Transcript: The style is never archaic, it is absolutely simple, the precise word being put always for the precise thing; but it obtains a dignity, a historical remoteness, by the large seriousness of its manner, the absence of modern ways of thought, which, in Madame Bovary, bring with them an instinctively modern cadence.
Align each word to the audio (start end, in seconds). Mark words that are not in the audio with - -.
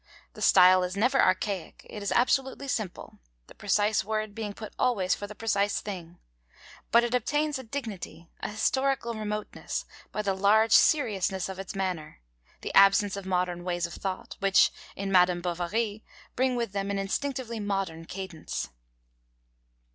The 0.33 0.41
style 0.41 0.81
is 0.81 0.97
never 0.97 1.21
archaic, 1.21 1.85
it 1.87 2.01
is 2.01 2.11
absolutely 2.11 2.67
simple, 2.67 3.19
the 3.45 3.53
precise 3.53 4.03
word 4.03 4.33
being 4.33 4.51
put 4.51 4.73
always 4.79 5.13
for 5.13 5.27
the 5.27 5.35
precise 5.35 5.79
thing; 5.79 6.17
but 6.89 7.03
it 7.03 7.13
obtains 7.13 7.59
a 7.59 7.63
dignity, 7.63 8.27
a 8.39 8.49
historical 8.49 9.13
remoteness, 9.13 9.85
by 10.11 10.23
the 10.23 10.33
large 10.33 10.71
seriousness 10.73 11.49
of 11.49 11.59
its 11.59 11.75
manner, 11.75 12.19
the 12.61 12.73
absence 12.73 13.15
of 13.15 13.27
modern 13.27 13.63
ways 13.63 13.85
of 13.85 13.93
thought, 13.93 14.37
which, 14.39 14.71
in 14.95 15.11
Madame 15.11 15.39
Bovary, 15.39 16.03
bring 16.35 16.55
with 16.55 16.71
them 16.71 16.89
an 16.89 16.97
instinctively 16.97 17.59
modern 17.59 18.05
cadence. 18.05 18.69